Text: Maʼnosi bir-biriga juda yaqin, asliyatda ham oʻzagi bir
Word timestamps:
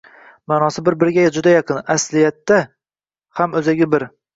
Maʼnosi 0.53 0.83
bir-biriga 0.87 1.27
juda 1.37 1.55
yaqin, 1.57 1.85
asliyatda 1.99 2.61
ham 3.41 3.59
oʻzagi 3.63 3.95
bir 3.99 4.13